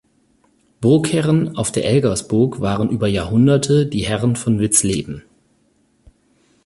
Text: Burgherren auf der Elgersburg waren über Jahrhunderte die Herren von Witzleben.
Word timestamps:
Burgherren 0.81 1.55
auf 1.55 1.71
der 1.71 1.85
Elgersburg 1.85 2.59
waren 2.59 2.89
über 2.89 3.07
Jahrhunderte 3.07 3.85
die 3.85 4.03
Herren 4.07 4.35
von 4.35 4.59
Witzleben. 4.59 5.21